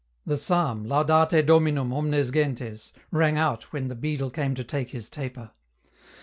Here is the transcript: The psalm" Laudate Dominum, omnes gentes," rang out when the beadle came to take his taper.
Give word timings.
The 0.25 0.35
psalm" 0.35 0.83
Laudate 0.87 1.45
Dominum, 1.45 1.93
omnes 1.93 2.31
gentes," 2.31 2.91
rang 3.11 3.37
out 3.37 3.71
when 3.71 3.87
the 3.87 3.93
beadle 3.93 4.31
came 4.31 4.55
to 4.55 4.63
take 4.63 4.89
his 4.89 5.07
taper. 5.09 5.51